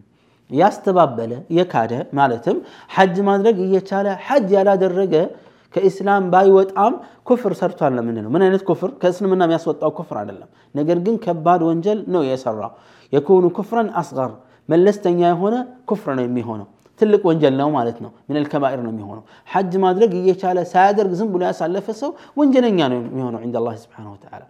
ያስተባበለ 0.50 1.32
የካደ 1.56 1.92
ማለትም 2.18 2.56
ሐጅ 2.94 3.16
ማድረግ 3.28 3.56
እየቻለ 3.64 4.06
ሐጅ 4.26 4.48
ያላደረገ 4.56 5.14
ከኢስላም 5.73 6.23
ባይወጣም 6.33 6.93
ኩፍር 7.27 7.53
ሰርቷል 7.59 7.91
ነው 7.97 8.03
የምንለው። 8.03 8.31
ምን 8.33 8.43
አይነት 8.45 8.63
ኩፍር? 8.69 8.89
ከእስልምና 9.01 9.41
የሚያስወጣው 9.47 9.91
ኩፍር 9.99 10.15
አይደለም፣ 10.21 10.49
ነገር 10.75 10.97
ግን 11.05 11.15
ከባድ 11.25 11.61
ወንጀል 11.67 11.99
ነው 12.13 12.23
የሰራው። 12.27 12.71
የኩኑ 13.13 13.45
ኩፍረን 13.57 13.89
አስገር 13.99 14.31
መለስተኛ 14.69 15.19
የሆነ 15.27 15.55
ኩፍር 15.89 16.11
ነው 16.17 16.23
የሚሆነው። 16.27 16.67
ትልቅ 16.99 17.21
ወንጀል 17.29 17.53
ነው 17.59 17.69
ማለት 17.75 17.97
ነው። 18.03 18.11
ሚነል 18.27 18.45
ከባኢር 18.51 18.79
ነው 18.85 18.91
የሚሆነው። 18.93 19.23
ሐጅ 19.49 19.73
ማድረግ 19.83 20.11
እየቻለ 20.19 20.57
ሳያደርግ 20.71 21.13
ዝም 21.19 21.29
ብሎ 21.33 21.41
ያሳለፈ 21.49 21.87
ሰው 22.01 22.09
ወንጀለኛ 22.39 22.79
ነው 22.91 22.97
የሚሆነው 23.01 23.39
ዒንደ 23.45 23.55
አላህ 23.61 23.75
ሱብሓነሁ 23.83 24.11
ወተዓላ። 24.15 24.43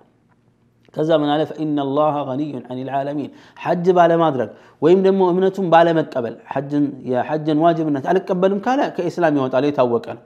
ከዛ 0.94 1.10
ምን 1.22 1.30
አለ 1.34 1.42
ፈኢነ 1.50 1.84
ላህ 1.98 2.16
ገኒዩን 2.30 2.64
አን 2.70 2.80
ልዓለሚን 2.88 3.30
ሐጅ 3.58 3.86
ባለማድረግ 3.98 4.50
ወይም 4.82 5.00
ደግሞ 5.06 5.22
እምነቱን 5.32 5.68
ባለመቀበል 5.74 6.36
ሐጅን 6.54 6.84
የሐጅን 7.12 7.60
ዋጅብነት 7.66 8.06
አልቀበልም 8.12 8.60
ካለ 8.66 8.82
ከኢስላም 8.98 9.38
ይወጣል። 9.40 9.66
የታወቀ 9.70 10.06
ነው። 10.18 10.24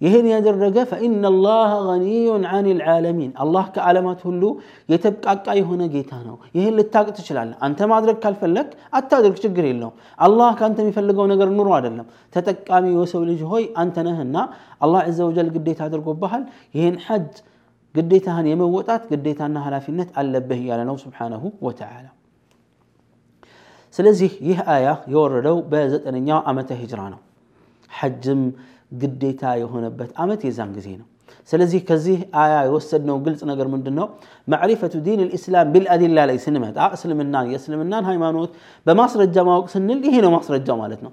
ይህን 0.00 0.26
ያደረገ 0.30 0.76
ፈኢነ 0.90 1.26
ላህ 1.44 1.72
ገኒዩን 1.88 2.44
አን 2.52 2.66
ልዓለሚን 2.78 3.30
አላህ 3.42 3.64
ከዓለማት 3.74 4.20
ሁሉ 4.28 4.42
የተብቃቃ 4.88 5.46
የሆነ 5.58 5.82
ጌታ 5.92 6.12
ነው 6.24 6.36
ይህን 6.56 6.74
ልታቅ 6.78 7.06
ትችላለህ 7.18 7.56
አንተ 7.66 7.88
ማድረግ 7.92 8.16
ካልፈለግ 8.24 8.68
አታድርግ 8.98 9.36
ችግር 9.44 9.66
የለውም 9.68 9.94
አላህ 10.26 10.50
ከአንተ 10.60 10.78
የሚፈልገው 10.84 11.26
ነገር 11.32 11.50
ኑሮ 11.58 11.70
አይደለም 11.76 12.06
ተጠቃሚ 12.36 12.88
የሰው 12.96 13.22
ልጅ 13.30 13.42
ሆይ 13.52 13.66
አንተ 13.82 14.04
ነህና 14.08 14.36
አላህ 14.86 15.04
ዘ 15.18 15.28
ወጀል 15.28 15.50
ግዴታ 15.56 15.82
አድርጎብሃል 15.88 16.44
ይህን 16.78 16.98
ሐጅ 17.06 17.30
ግዴታህን 17.94 18.48
የመወጣት 18.50 19.02
ግዴታና 19.12 19.56
ኃላፊነት 19.66 20.10
አለብህ 20.20 20.60
እያለ 20.64 20.82
ነው 20.90 20.98
ስብሓነሁ 21.02 21.44
ወተዓላ 21.66 22.06
ስለዚህ 23.94 24.30
ይህ 24.48 24.58
አያ 24.74 24.88
የወረደው 25.12 25.56
በዘጠነኛው 25.72 26.38
ዓመተ 26.50 26.70
ሂጅራ 26.82 27.00
ነው 27.14 27.20
ሐጅም 27.90 28.42
قديتا 29.01 29.55
يهون 29.61 29.85
بات 29.97 30.11
أمت 30.21 30.41
يزان 30.45 30.69
قزينو 30.75 31.05
سلزي 31.51 31.79
كزي 31.89 32.15
آية 32.43 32.59
يوسدنا 32.69 33.11
وقلت 33.13 33.41
نقر 33.49 33.67
من 33.73 33.81
دنو 33.85 34.05
معرفة 34.51 34.93
دين 35.07 35.19
الإسلام 35.27 35.65
بالأدلة 35.73 36.21
لي 36.29 36.37
سنمت 36.45 36.77
أسلم 36.95 37.19
النان 37.25 37.45
يسلم 37.55 37.79
النان 37.85 38.03
هاي 38.07 38.17
مانوت 38.23 38.51
بمصر 38.85 39.19
الجامعة 39.27 39.57
وقسن 39.59 39.89
اللي 39.91 40.09
هنا 40.17 40.29
مصر 40.37 40.53
الجامعة 40.59 40.87
لتنو 40.91 41.11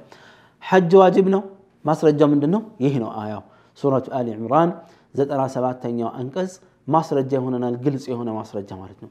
حج 0.68 0.90
واجبنا 1.00 1.40
مصر 1.88 2.06
الجامعة 2.12 2.34
من 2.34 2.40
دنو 2.44 2.60
يهنو 2.84 3.08
آية 3.22 3.38
سورة 3.80 4.04
آل 4.18 4.26
عمران 4.38 4.68
زد 5.18 5.28
أنا 5.34 5.46
سبات 5.54 5.76
تنيا 5.82 6.08
أنقز 6.20 6.50
مصر 6.94 7.16
الجامعة 7.22 7.48
هنا 7.48 7.68
القلس 7.72 8.04
هنا 8.10 8.32
مصر 8.40 8.56
الجامعة 8.62 8.86
لتنو 8.90 9.08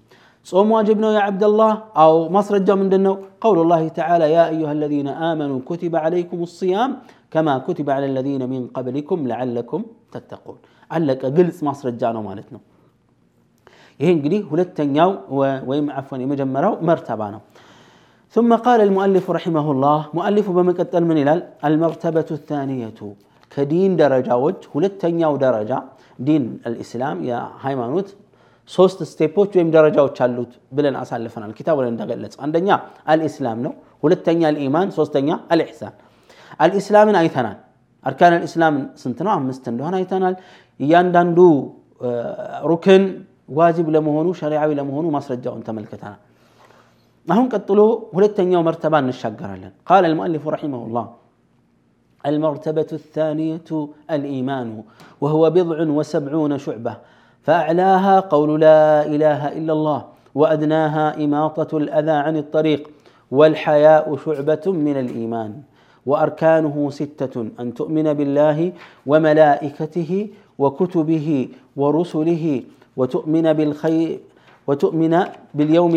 صوم 0.50 0.72
واجبنا 0.72 1.08
يا 1.17 1.22
عبد 1.27 1.43
الله 1.50 1.72
أو 2.03 2.13
مصر 2.38 2.53
الجامعة 2.60 2.84
من 2.84 2.89
دنو 2.93 3.13
قول 3.46 3.58
الله 3.63 3.82
تعالى 4.00 4.25
يا 4.38 4.43
أيها 4.53 4.72
الذين 4.77 5.08
آمنوا 5.32 5.60
كتب 5.70 5.93
عليكم 5.96 6.39
الصيام 6.48 6.89
كما 7.35 7.55
كتب 7.67 7.87
على 7.97 8.07
الذين 8.12 8.43
من 8.53 8.62
قبلكم 8.77 9.19
لعلكم 9.31 9.81
تتقون 10.15 10.61
አለቀ 10.91 11.23
ግልጽ 11.37 11.59
ማስረጃ 11.69 12.03
ነው 12.17 12.23
ማለት 12.29 12.49
ነው 12.55 12.61
ይሄ 14.00 14.09
እንግዲህ 14.17 14.41
ሁለተኛው 14.50 15.11
ወይም 15.71 15.87
አፈን 16.00 16.21
የመጀመሪያው 16.25 16.75
መርተባ 16.88 17.23
ነው 17.35 17.43
ثم 18.35 18.50
قال 18.67 18.81
المؤلف 18.88 19.27
رحمه 19.38 19.67
الله 19.75 19.99
مؤلف 20.19 20.47
بمقتل 20.57 21.03
من 21.11 21.17
ይላል 21.23 21.41
المرتبة 21.69 22.29
الثانية 22.38 23.00
ከዲን 23.53 23.93
ደረጃዎች 24.00 24.59
ሁለተኛው 24.75 25.33
ደረጃ 25.45 25.73
ዲን 26.27 26.45
አልኢስላም 26.69 27.19
የሃይማኖት 27.29 28.09
ሶስት 28.71 28.99
ስቴፖች 29.11 29.50
ወይም 29.57 29.69
ደረጃዎች 29.77 30.17
አሉት 30.25 30.53
ብለን 30.77 30.97
አሳልፈናል 31.03 31.53
ኪታቡ 31.59 31.77
ላይ 31.85 31.91
እንደገለጸ 31.93 32.35
አንደኛ 32.47 32.69
አልኢስላም 33.12 33.59
ነው 33.67 33.73
ሁለተኛ 34.05 34.41
አልኢማን 34.50 34.88
ሶስተኛ 34.99 35.29
አልኢሕሳን 35.55 35.95
አልኢስላምን 36.65 37.17
አይተናል 37.23 37.59
አርካን 38.09 38.35
አልኢስላም 38.38 38.77
ስንት 39.03 39.19
ነው 39.27 39.33
አምስት 39.38 39.65
እንደሆነ 39.73 39.95
አይተናል 40.00 40.35
እያንዳንዱ 40.85 41.38
ሩክን 42.71 43.05
ዋጅብ 43.59 43.87
ለመሆኑ 43.95 44.29
ሸሪዓዊ 44.41 44.71
ለመሆኑ 44.81 45.07
ማስረጃውን 45.17 45.62
ተመልክተናል 45.69 46.19
አሁን 47.29 47.47
ቀጥሎ 47.55 47.81
ሁለተኛው 48.17 48.62
መርተባ 48.69 48.95
እንሻገራለን 49.05 49.73
ቃል 49.88 50.05
المؤلف 50.11 50.45
رحمه 50.57 50.81
الله 50.87 51.07
المرتبة 52.25 52.91
الثانية 52.93 53.71
الإيمان 54.11 54.83
وهو 55.21 55.50
بضع 55.50 55.79
وسبعون 55.83 56.59
شعبة 56.59 56.95
فأعلاها 57.43 58.21
قول 58.21 58.61
لا 58.61 59.07
إله 59.07 59.41
إلا 59.59 59.73
الله 59.73 60.00
وأدناها 60.35 61.25
إماطة 61.25 61.79
الأذى 61.79 62.11
عن 62.11 62.37
الطريق 62.37 62.91
والحياء 63.33 64.17
شعبة 64.17 64.65
من 64.67 64.97
الإيمان 64.97 65.50
وأركانه 66.07 66.77
ستة 66.91 67.35
أن 67.61 67.67
تؤمن 67.75 68.07
بالله 68.19 68.59
وملائكته 69.07 70.12
وكتبه 70.59 71.29
ورسله 71.77 72.45
وتؤمن 72.97 73.47
بالخير 73.53 74.19
وتؤمن 74.69 75.15
باليوم 75.55 75.95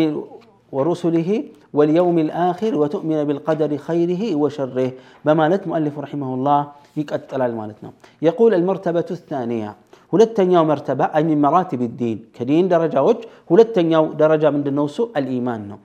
ورسله 0.72 1.30
واليوم 1.74 2.16
الآخر 2.18 2.72
وتؤمن 2.80 3.18
بالقدر 3.24 3.70
خيره 3.76 4.22
وشره 4.36 4.88
بمالت 5.24 5.62
مؤلف 5.68 5.94
رحمه 5.98 6.30
الله 6.34 6.60
يقتل 6.96 7.40
المالتنا 7.42 7.90
يقول 8.22 8.50
المرتبة 8.54 9.08
الثانية 9.10 9.72
ሁለተኛው 10.12 10.64
መርተባ 10.70 11.00
አይ 11.16 11.22
ሚን 11.28 11.38
መራቲብ 11.44 11.82
ዲን 12.00 12.18
ከዲን 12.36 12.66
ደረጃዎች 12.72 13.20
ሁለተኛው 13.50 14.04
ደረጃ 14.22 14.44
ምንድነው 14.56 14.84
እሱ 14.90 14.98
አልኢማን 15.18 15.62
ነው 15.70 15.78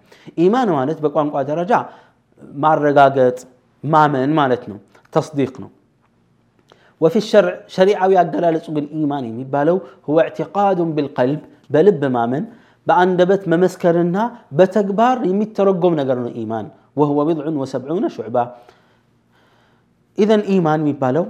ኢማን 0.46 0.69
ማለት 0.77 0.98
በቋንቋ 1.03 1.36
ደረጃ 1.51 1.72
ማረጋገጥ 2.63 3.38
ማመን 3.84 4.31
ማለት 4.41 4.63
ነው 4.72 4.79
ተስዲቅ 5.15 5.53
ነው 5.63 5.72
وفي 7.03 7.19
الشرع 7.24 7.53
شريعة 7.77 8.05
أجلالة 8.24 8.65
بن 8.75 8.86
إيمان 8.98 9.24
يبالو 9.41 9.77
هو 10.07 10.17
اعتقاد 10.24 10.79
بالقلب 10.96 11.41
بلب 11.74 12.01
مامن 12.15 12.43
بأندبت 12.88 13.43
ممسكرنا 13.53 14.24
بتكبار 14.57 15.15
يمترقم 15.31 15.93
نقرن 16.00 16.27
إيمان 16.39 16.65
وهو 17.00 17.19
بضع 17.29 17.46
وسبعون 17.62 18.05
شعبة 18.15 18.43
إذا 20.17 20.38
إيمان 20.51 20.79
يبالو 20.91 21.25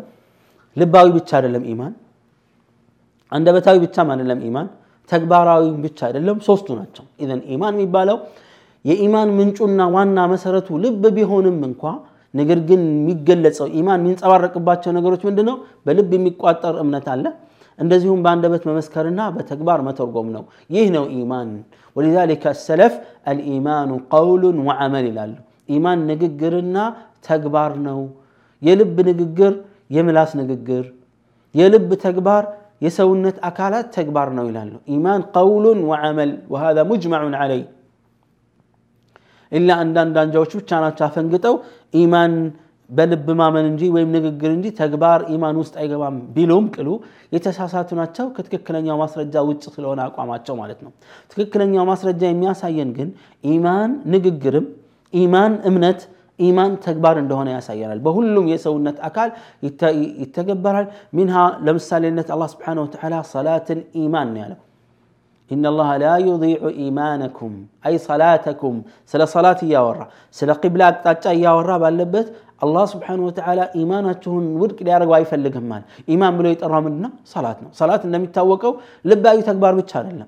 لباوي 0.77 1.11
بتشار 1.15 1.43
لم 1.55 1.63
إيمان 1.71 1.93
አንደበታዊ 3.31 3.77
ብቻም 3.83 4.09
አይደለም 4.13 4.39
ኢማን 4.47 4.67
ተግባራዊ 5.11 5.63
ብቻ 5.85 5.99
አይደለም 6.07 6.37
ሶስቱ 6.47 6.67
ናቸው 6.79 7.05
ኢዘን 7.23 7.41
ኢማን 7.53 7.73
የሚባለው 7.77 8.17
የኢማን 8.89 9.29
ምንጩና 9.39 9.81
ዋና 9.95 10.17
መሰረቱ 10.33 10.67
ልብ 10.83 11.03
ቢሆንም 11.17 11.57
እንኳ 11.69 11.83
ነገር 12.34 12.58
ግን 12.68 12.82
የሚገለጸው 12.92 13.66
ኢማን 13.78 14.00
የሚንጸባረቅባቸው 14.02 14.90
ነገሮች 14.98 15.22
ምንድን 15.28 15.46
ነው 15.50 15.56
በልብ 15.86 16.12
የሚቋጠር 16.16 16.76
እምነት 16.82 17.06
አለ። 17.14 17.24
እንደዚሁም 17.78 18.20
በአንደበት 18.24 18.62
መመስከርና 18.70 19.20
በተግባር 19.36 19.80
መተርጎም 19.86 20.28
ነው። 20.36 20.42
ይህ 20.70 20.86
ነው 20.96 21.04
ኢማን። 21.18 21.50
ወሊዛሊከ 21.96 22.54
ሰለፍ 22.62 22.94
አልኢማኑ 23.26 23.90
ቀውሉን 24.12 24.58
ወዐመል 24.68 25.06
ይላሉ። 25.10 25.34
ኢማን 25.68 26.00
ንግግርና 26.10 26.76
ተግባር 27.24 27.72
ነው። 27.86 28.00
የልብ 28.62 28.96
ንግግር 29.10 29.52
የምላስ 29.90 30.30
ንግግር 30.40 30.84
የልብ 31.54 31.90
ተግባር 32.04 32.44
የሰውነት 32.82 33.36
አካላት 33.48 33.86
ተግባር 33.96 34.28
ነው 34.36 34.44
ይላሉ። 34.48 34.72
ኢማን 34.88 35.20
ቀውሉን 35.34 35.80
ወዐመል 35.90 36.30
ወሃذا 36.52 36.82
ሙጅመዑ 36.90 37.24
ዐለይ 37.40 37.60
ኢላ 39.52 39.70
አንዳንድ 39.82 40.16
አንጃዎች 40.22 40.52
ብቻ 40.58 40.80
ናቸው 40.84 41.04
አፈንግጠው 41.08 41.54
ኢማን 41.94 42.34
በልብ 42.90 43.26
ማመን 43.38 43.66
እንጂ 43.68 43.82
ወይም 43.94 44.08
ንግግር 44.16 44.50
እንጂ 44.54 44.66
ተግባር 44.78 45.20
ኢማን 45.34 45.56
ውስጥ 45.60 45.74
አይገባም 45.80 46.16
ቢሉም 46.34 46.64
ቅሉ 46.74 46.88
የተሳሳቱ 47.32 47.90
ናቸው 48.00 48.26
ከትክክለኛው 48.36 48.96
ማስረጃ 49.02 49.44
ውጭ 49.48 49.62
ስለሆነ 49.76 50.00
አቋማቸው 50.06 50.56
ማለት 50.60 50.80
ነው። 50.86 50.90
ትክክለኛው 51.32 51.84
ማስረጃ 51.90 52.22
የሚያሳየን 52.28 52.90
ግን 52.98 53.08
ኢማን 53.44 53.92
ንግግርም 54.14 54.66
ኢማን 55.12 55.54
እምነት 55.70 56.02
ኢማን 56.38 56.72
ተግባር 56.84 57.16
እንደሆነ 57.22 57.48
ያሳየናል። 57.56 57.98
በሁሉም 58.04 58.46
የሰውነት 58.52 58.98
አካል 59.08 59.30
ይተገበራል። 60.22 60.86
ሚንሃ 61.16 61.36
ለምሳሌነት 61.66 62.28
አላህ 62.34 62.50
ስብሓን 62.54 62.80
ወተዓላ 62.84 63.16
ሰላትን 63.32 63.80
ኢማን 64.02 64.30
ነው 64.34 64.40
ያለው 64.44 64.60
إن 65.52 65.64
الله 65.72 65.90
لا 66.04 66.14
يضيع 66.28 66.60
إيمانكم. 66.82 67.52
أي 67.86 67.94
صلاتكم. 67.98 68.74
سلا 69.10 69.24
صلاة 69.36 69.60
ياورا 69.74 70.06
سلا 70.38 70.52
قبلة 70.62 70.88
أقطاع 70.88 71.32
ياورا 71.32 71.76
باللبت. 71.82 72.28
الله 72.64 72.84
سبحانه 72.94 73.22
وتعالى 73.28 73.64
إيماناتهم 73.78 74.42
ودك 74.60 74.82
ليارق 74.82 75.08
واي 75.12 75.24
فلقهم 75.30 75.62
مال. 75.70 75.82
إيمان 76.08 76.32
بلو 76.38 76.48
يترى 76.54 76.80
منا 76.86 77.10
صلاتنا 77.34 77.68
صلاة 77.80 78.00
النبي 78.06 78.26
لبا 79.04 79.40
تكبار 79.48 79.72
بتشار 79.78 80.04
الله 80.12 80.26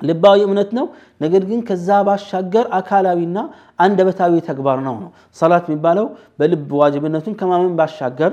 ልባዊ 0.00 0.38
እምነት 0.46 0.70
ነው። 0.78 0.86
ነገር 1.20 1.42
ግን 1.48 1.60
ከዛ 1.68 1.88
ባሻገር 2.06 2.66
አካላዊና 2.78 3.38
አንደበታዊ 3.78 4.34
ተግባር 4.48 4.78
ነው 4.86 4.96
ነው። 5.02 5.10
ሰላት 5.36 5.64
የሚባለው 5.68 6.06
በልብ 6.38 6.70
ዋጅብነቱን 6.80 7.34
ከማመን 7.40 7.74
ባሻገር 7.80 8.32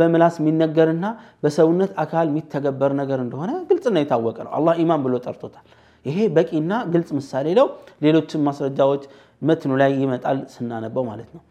በምላስ 0.00 0.36
የሚነገርና 0.40 1.06
በሰውነት 1.42 1.92
አካል 2.04 2.26
የሚተገበር 2.30 2.92
ነገር 3.00 3.20
እንደሆነ 3.24 3.50
ግልጽና 3.70 3.96
የታወቀ 4.02 4.38
ነው። 4.46 4.52
አላህ 4.58 4.74
ኢማን 4.84 5.02
ብሎ 5.06 5.14
ጠርቶታል። 5.26 5.66
ይሄ 6.06 6.18
በቂና 6.34 6.72
ግልጽ 6.92 7.10
ምሳሌ 7.18 7.46
ነው። 7.60 7.66
ሌሎችም 8.04 8.44
ማስረጃዎች 8.48 9.02
መትኑ 9.42 9.72
ላይ 9.80 9.90
ይመጣል 10.02 10.38
ስናነበው 10.54 11.04
ማለት 11.10 11.30
ነው። 11.36 11.42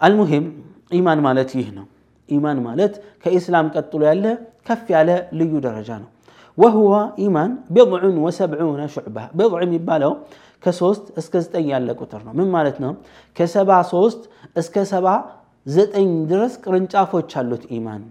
አልሙሂም 0.00 0.46
ኢማን 0.92 1.20
ማለት 1.26 1.50
ይህ 1.58 1.68
ነው። 1.78 1.86
ኢማን 2.28 2.58
ማለት 2.66 2.92
ከኢስላም 3.22 3.66
ቀጥሎ 3.74 4.02
ያለ 4.10 4.26
ከፍ 4.68 4.84
ያለ 4.94 5.10
ልዩ 5.38 5.52
ደረጃ 5.66 5.90
ነው 6.02 6.10
وهو 6.56 7.12
إيمان 7.18 7.50
بضع 7.70 8.02
وسبعون 8.04 8.88
شعبة. 8.88 9.28
بضع 9.34 9.64
مبالو 9.64 10.16
كسوست 10.62 11.18
اسكزت 11.18 11.56
أن 11.56 11.64
يالك 11.68 12.00
من 12.34 12.46
مالتنا 12.54 12.94
كسبع 13.34 13.82
سوست 13.82 14.30
اسكسبع 14.58 15.24
زت 15.66 15.94
أن 15.94 16.26
درس 16.26 16.58
كرنشاف 16.64 17.14
وتشالوت 17.14 17.64
إيمان 17.72 18.02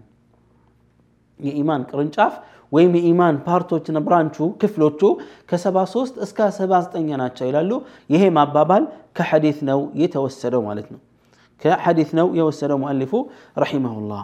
يا 1.39 1.51
إيمان 1.51 1.83
كرنشاف 1.83 2.33
ويمي 2.71 2.99
إيمان 2.99 3.35
بارتو 3.47 3.77
تنبرانشو 3.77 4.51
كفلوتو 4.61 5.09
كسبع 5.47 5.85
سوست 5.85 6.17
اسكا 6.17 6.49
سبع 6.49 6.79
زت 6.79 6.95
أن 6.95 7.09
يانات 7.09 7.37
شايلالو 7.37 7.83
يهي 8.09 8.29
ما 8.29 8.43
بابال 8.43 8.87
كحديثنا 9.15 9.89
يتوسلو 9.95 10.61
مالتنا 10.61 10.97
كحديثنا 11.59 12.21
يوسلو 12.39 12.77
مؤلفو 12.77 13.19
رحمه 13.57 13.93
الله 14.01 14.23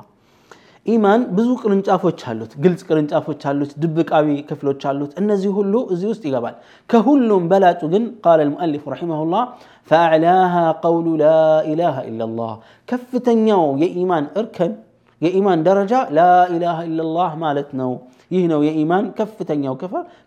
ኢማን 0.89 1.21
ብዙ 1.37 1.49
ቅርንጫፎች 1.61 2.19
አሉት 2.29 2.51
ግልጽ 2.63 2.81
ቅርንጫፎች 2.87 3.41
አሉት 3.49 3.71
ድብቃዊ 3.81 4.27
ክፍሎች 4.49 4.81
አሉት 4.89 5.11
እነዚህ 5.21 5.51
ሁሉ 5.57 5.73
እዚህ 5.93 6.07
ውስጥ 6.11 6.23
ይገባል 6.29 6.55
ከሁሉም 6.89 7.43
በላጩ 7.51 7.81
ግን 7.93 8.05
ቃለ 8.25 8.39
ልሙአሊፍ 8.47 8.83
ረሒማሁላህ 8.93 9.43
ፈአዕላሃ 9.91 10.53
ቀውሉ 10.83 11.07
ላኢላሃ 11.21 11.97
ኢላላህ 12.11 12.53
ከፍተኛው 12.87 13.65
የኢማን 13.83 14.27
እርከን 14.41 14.73
የኢማን 15.21 15.63
ደረጃ 15.67 15.93
ላኢላሃ 16.17 16.79
ኢላላህ 16.89 17.31
ማለት 17.43 17.71
ነው 17.81 17.91
ይህ 18.30 18.44
ነው 18.52 18.60
የኢማን 18.66 19.06
ከፍተኛው 19.18 19.74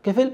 ክፍል 0.06 0.28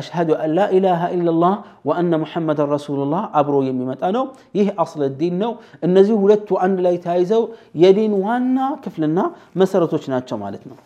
አሽሀዱ 0.00 0.28
አን 0.38 0.52
ላኢላሃ 0.58 1.02
ኢለላህ 1.14 1.54
ወአነ 1.88 2.12
ሙሐመድን 2.22 2.68
ረሱሉላህ 2.74 3.24
አብሮ 3.40 3.56
የሚመጣ 3.68 4.02
ነው። 4.16 4.24
ይህ 4.58 4.68
አስለ 4.84 5.10
ዲን 5.20 5.36
ነው። 5.42 5.52
እነዚህ 5.82 6.16
ሁለቱ 6.22 6.58
አንድ 6.66 6.78
ላይ 6.86 6.96
ተያይዘው 7.04 7.44
የዲን 7.82 8.14
ዋና 8.24 8.58
ክፍልና 8.84 9.18
መሰረቶች 9.56 10.06
ናቸው 10.14 10.38
ማለት 10.44 10.64
ነው። 10.70 10.78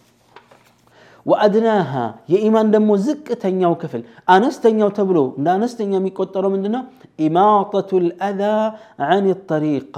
ወአድናሃ 1.26 1.90
የኢማን 2.32 2.70
ደግሞ 2.74 2.90
ዝቅተኛው 3.04 3.74
ክፍል 3.82 4.02
አነስተኛው 4.28 4.90
ተብሎ 4.98 5.18
እንደ 5.38 5.48
አነስተኛ 5.54 5.92
የሚቆጠረው 5.98 6.50
ምንድነው? 6.54 6.82
ኢማጠቱ 7.18 7.90
ልአዛ 8.04 8.40
አን 9.08 9.26
ጠሪቅ 9.48 9.94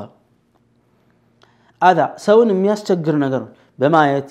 አዛ 1.83 1.99
ሰውን 2.25 2.51
የሚያስቸግር 2.53 3.17
ነገር 3.25 3.43
በማየት 3.79 4.29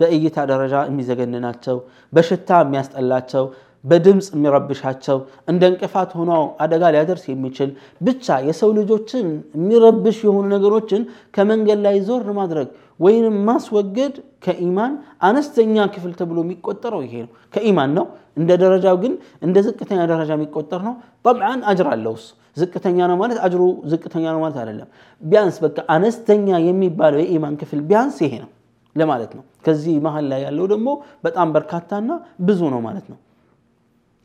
በእይታ 0.00 0.38
ደረጃ 0.50 0.74
የሚዘገንናቸው፣ 0.88 1.76
በሽታ 2.12 2.60
የሚያስጠላቸው፣ 2.64 3.44
በድምፅ 3.84 4.26
የሚረብሻቸው፣ 4.34 5.18
እንደ 5.50 5.62
እንቅፋት 5.70 6.10
ሆኖ 6.18 6.32
አደጋ 6.64 6.82
ሊያደርስ 6.94 7.24
የሚችል 7.30 7.70
ብቻ 8.00 8.36
የሰው 8.48 8.70
ልጆችን 8.78 9.26
የሚረብሽ 9.56 10.18
የሆኑ 10.26 10.44
ነገሮችን 10.54 11.02
ከመንገድ 11.36 11.80
ላይ 11.86 11.96
ዞር 12.08 12.26
ማድረግ 12.40 12.68
ወይንም 13.00 13.36
ማስወገድ 13.48 14.14
ከኢማን 14.44 14.92
አነስተኛ 15.26 15.86
ክፍል 15.94 16.12
ተብሎ 16.18 16.38
የሚቆጠረው 16.44 17.00
ይሄ 17.06 17.14
ነው። 17.24 17.32
ከኢማን 17.54 17.90
ነው። 17.98 18.06
እንደ 18.36 18.50
ደረጃው 18.62 18.96
ግን 19.02 19.12
እንደ 19.46 19.56
ዝቅተኛ 19.66 20.00
ደረጃ 20.12 20.30
የሚቆጠር 20.36 20.82
ነው። 20.88 20.94
ጠብዓን 21.24 21.60
አጅር 21.70 21.88
አለው 21.94 22.14
እሱ 22.18 22.28
ዝቅተኛ 22.56 22.98
ነው 23.10 23.16
ማለት 23.22 23.38
አጅሩ 23.46 23.62
ዝቅተኛ 23.90 24.24
ነው 24.34 24.40
ማለት 24.44 24.56
አይደለም። 24.62 24.88
ቢያንስ 25.22 25.56
በቃ 25.64 25.78
አነስተኛ 25.94 26.48
የሚባለው 26.68 27.20
የኢማን 27.22 27.54
ክፍል 27.60 27.80
ቢያንስ 27.90 28.16
ይሄ 28.26 28.34
ነው 28.44 28.50
ለማለት 28.96 29.32
ነው። 29.36 29.44
ከዚህ 29.64 29.94
መሀል 30.06 30.24
ላይ 30.30 30.40
ያለው 30.46 30.66
ደግሞ 30.72 30.88
በጣም 31.24 31.48
በርካታና 31.54 32.10
ብዙ 32.42 32.60
ነው 32.74 32.80
ማለት 32.86 33.06
ነው። 33.12 33.18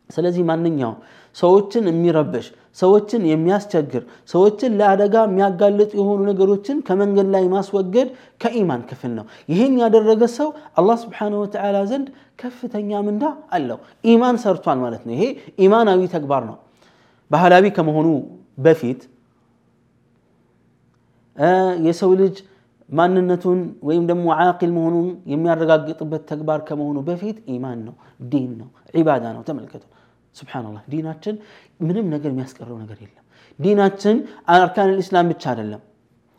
ስለዚህ 0.09 0.43
ማንኛውም 0.49 0.97
ሰዎችን 1.35 1.83
የሚረብሽ 1.89 2.47
ሰዎችን 2.77 3.21
የሚያስቸግር 3.29 4.03
ሰዎችን 4.29 4.71
ለአደጋ 4.79 5.15
የሚያጋልጥ 5.25 5.89
የሆኑ 5.99 6.19
ነገሮችን 6.29 6.77
ከመንገድ 6.87 7.27
ላይ 7.35 7.43
ማስወገድ 7.53 8.09
ከኢማን 8.41 8.81
ክፍል 8.89 9.11
ነው። 9.17 9.25
ይህን 9.49 9.75
ያደረገ 9.83 10.23
ሰው 10.35 10.49
አላህ 10.77 10.97
ስብሓነሁ 11.03 11.39
ወተዓላ 11.43 11.77
ዘንድ 11.91 12.07
ከፍተኛ 12.39 13.01
ምንዳ 13.07 13.23
አለው። 13.57 13.79
ኢማን 14.05 14.37
ሰርቷል 14.43 14.79
ማለት 14.85 15.03
ነው። 15.07 15.13
ይሄ 15.17 15.23
ኢማናዊ 15.65 16.01
ተግባር 16.15 16.43
ነው። 16.49 16.57
ባህላዊ 17.31 17.65
ከመሆኑ 17.77 18.07
በፊት 18.59 19.01
የሰው 21.85 22.11
ልጅ 22.19 22.35
ማንነቱን 22.89 23.59
ወይም 23.83 24.03
ደግሞ 24.09 24.25
ዓቂል 24.41 24.71
መሆኑን 24.75 25.07
የሚያረጋግጥበት 25.31 26.23
ተግባር 26.31 26.59
ከመሆኑ 26.67 26.97
በፊት 27.07 27.37
ኢማን 27.53 27.79
ነው፣ 27.87 27.95
ዲን 28.31 28.51
ነው፣ 28.59 28.67
ዒባዳ 28.95 29.25
ነው። 29.35 29.41
ተመልከቱ። 29.47 29.83
ሱብሓነላህ 30.35 30.83
ዲናችን 30.93 31.35
ምንም 31.81 32.05
ነገር 32.13 32.29
የሚያስቀረው 32.33 32.77
ነገር 32.83 32.97
የለም። 33.03 33.21
ዲናችን 33.59 34.15
አርካን 34.55 34.89
ልእስላም 34.91 35.27
ብቻ 35.31 35.43
አይደለም፣ 35.53 35.81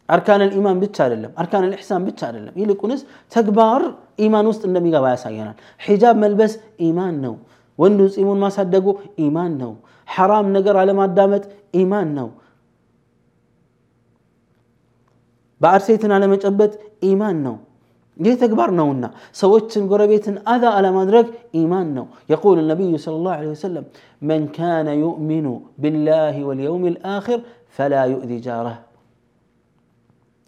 አርካን 0.09 0.41
ልኢማን 0.45 0.79
ብቻ 0.83 0.97
አይደለም፣ 1.05 1.33
አርካን 1.37 1.65
ልኢሕሳን 1.65 2.03
ብቻ 2.09 2.21
አይደለም። 2.29 2.55
ይልቁንስ 2.61 3.01
ተግባር 3.33 3.83
ኢማን 4.19 4.47
ውስጥ 4.51 4.63
እንደሚገባ 4.69 5.05
ያሳየናል። 5.15 5.57
ሒጃብ 5.81 6.17
መልበስ 6.25 6.53
ኢማን 6.89 7.17
ነው። 7.25 7.35
ወንዱ 7.79 8.01
ፂሙን 8.15 8.39
ማሳደጉ 8.45 8.87
ኢማን 9.25 9.53
ነው። 9.63 9.73
ሐራም 10.09 10.47
ነገር 10.57 10.75
አለማዳመጥ 10.83 11.45
ኢማን 11.75 12.11
ነው። 12.19 12.29
ባዕድ 15.62 15.84
ሴትን 15.88 16.12
አለመጨበጥ 16.16 16.72
ኢማን 17.08 17.38
ነው። 17.46 17.56
ይህ 18.18 18.36
ተግባር 18.42 18.70
ነውና 18.78 19.06
ሰዎችን 19.40 19.84
ጎረቤትን 19.92 20.36
አዛ 20.54 20.64
አለማድረግ 20.78 21.28
ኢማን 21.60 21.88
ነው። 21.98 22.06
የቁል 22.32 22.58
ነቢዩ 22.72 22.94
ሰለላሁ 23.06 23.32
ዐለይሂ 23.36 23.52
ወሰለም 23.56 23.86
መን 24.22 24.44
ካነ 24.56 24.88
ዩእሚኑ 25.02 25.48
ቢላሂ 25.84 26.38
ወልየውም 26.50 26.84
ልአኪር 26.96 27.40
ፈላ 27.78 28.02
ዩእዚ 28.12 28.32
ጃረህ። 28.46 28.80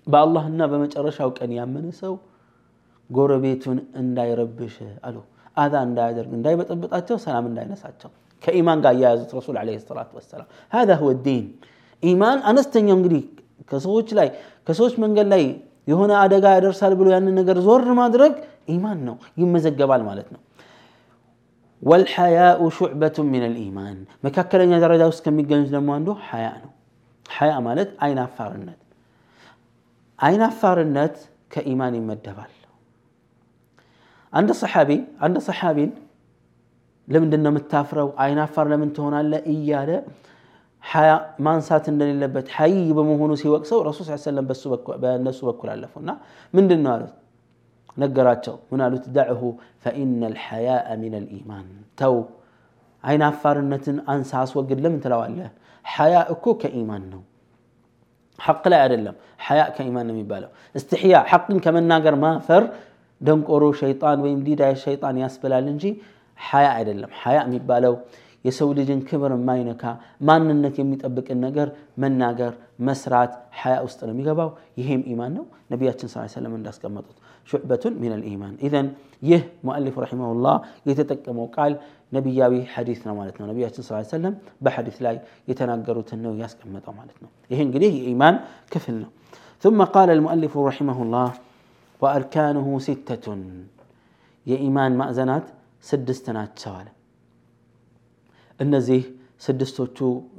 በአላህና 0.08 0.62
በመጨረሻው 0.72 1.30
ቀን 1.38 1.52
ያመነ 1.58 1.86
ሰው 2.02 2.14
ጎረቤቱን 3.10 3.78
እንዳይረብሽ 4.02 4.76
አሉ። 5.08 5.18
አዛ 5.58 5.74
እንዳያደርግ፣ 5.88 6.32
እንዳይበጠብጣቸው፣ 6.38 7.18
ሰላም 7.26 7.46
እንዳይነሳቸው 7.50 8.10
ከኢማን 8.44 8.80
ጋር 8.84 8.94
እያያዙት 8.98 9.32
ረሱል 9.38 9.56
ዐለይሂ 9.62 9.78
ሰላቱ 9.84 10.12
ወሰላም 10.20 10.48
ሀዛ 10.72 10.92
ሁወ 11.02 11.12
ዲን። 11.26 11.46
ኢማን 12.04 12.40
አነስተኛው 12.50 12.96
እንግዲህ 13.00 13.22
ከሰዎች 13.71 14.09
ላይ 14.19 14.29
ከሰዎች 14.67 14.95
መንገድ 15.05 15.27
ላይ 15.33 15.43
የሆነ 15.89 16.13
አደጋ 16.23 16.45
ያደርሳል 16.57 16.93
ብሎ 17.01 17.09
ያንን 17.15 17.35
ነገር 17.41 17.59
ዞር 17.67 17.87
ማድረግ 18.01 18.33
ኢማን 18.69 18.99
ነው፣ 19.09 19.17
ይመዘገባል 19.41 20.03
ማለት 20.09 20.29
ነው። 20.35 20.41
ወልሐያኡ 21.83 22.61
ሹዕበቱ 22.77 23.17
ሚን 23.31 23.45
ልኢማን 23.49 23.97
መካከለኛ 24.27 24.73
ደረጃ 24.85 25.03
ውስጥ 25.11 25.21
ከሚገኙት 25.27 25.71
ደግሞ 25.75 25.89
አንዱ 25.97 26.09
ሐያ 26.27 26.47
ነው። 26.65 26.73
ሐያ 27.27 27.53
ማለት 27.67 27.91
አይን 28.05 28.19
አፋርነት 30.45 31.17
ከኢማን 31.53 31.95
ይመደባል። 31.99 32.53
አንድ 34.33 34.51
ሰሓቢ 34.61 34.91
አንድ 35.25 35.37
ሰሓቢን 35.47 35.91
ለምንድን 37.09 37.43
ነው 37.45 37.51
የምታፍረው? 37.53 38.09
አይን 38.23 38.39
አፋር 38.43 38.67
ለምን 38.73 38.91
ትሆናለህ? 38.97 39.41
እያለ 39.53 39.91
ሐያ 40.84 41.12
ማንሳት 41.46 41.86
እንደሌለበት 41.92 42.48
ሐይ 42.56 42.76
በመሆኑ 42.98 43.32
ሲወቅሰው 43.42 43.80
ረሱል 43.88 44.06
ስ 44.10 44.18
ሰለም 44.28 44.48
በእነሱ 45.04 45.40
በኩል 45.50 45.70
አለፉ 45.74 45.94
እና 46.04 46.12
ምንድን 46.54 46.82
ነው 46.86 46.92
አሉት 46.96 47.14
ነገራቸው 47.98 48.56
ምን 48.72 48.82
አሉት 48.86 49.06
ደዕሁ 49.18 49.42
ፈኢነ 49.84 50.22
ልሐያአ 50.36 50.88
ሚን 51.02 51.16
ልኢማን 51.26 51.68
ተው 52.02 52.16
አይን 53.04 53.24
አፋርነትን 53.30 53.98
አንሳ 54.14 54.32
አስወግድ 54.44 54.80
ለምን 54.86 55.00
ትለዋለህ 55.06 55.50
ሐያ 55.86 56.16
እኮ 56.34 56.46
ከኢማን 56.62 57.04
ነው 57.14 57.22
ሐቅ 58.40 58.64
ላይ 58.74 58.80
አይደለም 58.86 59.16
ሐያ 59.48 59.62
ከኢማን 59.76 60.06
ነው 60.10 60.14
የሚባለው 60.16 60.50
እስትሕያ 60.76 61.16
ሐቅን 61.32 61.58
ከመናገር 61.66 62.16
ማፈር 62.24 62.64
ደንቆሮ 63.22 63.64
ሸይጣን 63.82 64.20
ወይም 64.26 64.40
ዲዳ 64.48 64.64
ሸይጣን 64.86 65.18
ያስብላል 65.24 65.68
እንጂ 65.74 65.84
ሐያ 66.40 66.68
አይደለም 66.80 67.12
ሐያ 67.22 67.40
የሚባለው 67.48 67.94
የሰው 68.48 68.70
ልጅን 68.78 69.02
ክብር 69.10 69.32
የማይነካ 69.36 69.84
ማንነት 70.22 70.76
የሚጠብቅን 70.82 71.40
ነገር 71.46 71.68
መናገር 71.98 72.54
መስራት 72.88 73.34
ሐያ 73.62 73.76
ውስጥ 73.86 74.00
ነው 74.08 74.14
የሚገባው። 74.16 74.50
ይሄም 74.78 75.02
ኢማን 75.14 75.32
ነው። 75.38 75.46
ነቢያችን 75.72 76.10
ስ 76.14 76.26
ሰለም 76.36 76.54
እንዳስቀመጡት 76.60 77.18
ሹዕበቱን 77.48 77.94
ሚን 78.02 78.14
ልኢማን። 78.22 78.54
ኢዘን 78.68 78.88
ይህ 79.24 79.42
ሙአሊፍ 79.68 79.96
ረሒመሁላህ 80.04 80.56
የተጠቀመው 80.90 81.48
ቃል 81.56 81.74
ነቢያዊ 82.12 82.54
ሐዲስ 82.74 83.02
ነው 83.08 83.16
ማለት 83.20 83.36
ነው። 83.40 83.48
ነቢያችን 83.52 83.86
ስ 83.88 84.02
ሰለም 84.12 84.34
በሐዲስ 84.62 84.98
ላይ 85.02 85.16
የተናገሩትን 85.48 86.22
ነው 86.26 86.34
ያስቀመጠው 86.44 86.94
ማለት 86.94 87.18
ነው። 87.24 87.32
ይህ 87.52 87.62
እንግዲህ 87.68 87.92
የኢማን 88.00 88.38
ክፍል 88.72 88.98
ነው። 89.04 89.12
ثم 89.64 89.80
قال 89.88 90.10
المؤلف 90.10 90.54
رحمه 90.70 90.98
الله 91.02 91.30
وأركانه 92.02 92.68
ستة 92.80 93.26
የኢማን 94.46 94.94
ማዕዘናት 95.00 95.46
ስድስት 95.84 96.26
ናቸው 96.38 96.72
አለ። 96.80 96.88
እነዚህ 98.60 99.02
ስድስቶቹ 99.42 99.98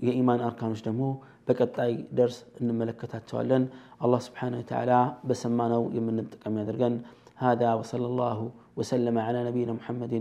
የኢማን 0.09 0.41
አርካኖች 0.49 0.81
ደግሞ 0.89 1.03
በቀጣይ 1.49 1.93
ደርስ 2.19 2.37
እንመለከታቸዋለን። 2.61 3.65
አላህ 4.01 4.21
ስብሓነሁ 4.27 4.61
ወተዓላ 4.63 4.93
በሰማነው 5.29 5.83
የምንጠቀም 5.97 6.57
ያደርገን። 6.63 6.97
هذا 7.37 7.75
وصلى 7.75 8.07
الله 8.07 8.39
وسلم 8.77 9.17
على 9.19 9.39
نبينا 9.49 9.73
محمد 9.73 10.15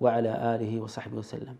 وعلى 0.00 0.32
آله 0.54 0.72
وصحبه 0.80 1.16
وسلم 1.16 1.56